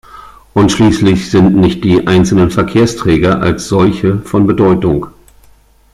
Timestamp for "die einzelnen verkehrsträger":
1.83-3.39